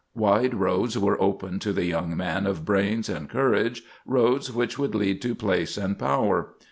[0.15, 4.95] Wide roads were open to the young man of brains and courage, roads which would
[4.95, 6.55] lead to place and power.